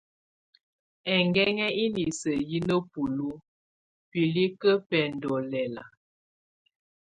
Ɛnguɛŋɛ 1.13 1.67
inisə 1.83 2.31
yɛ 2.49 2.59
nabulu 2.67 3.29
bilikə 4.09 4.69
bɛndɔ 4.89 5.33
lɛla. 5.51 5.83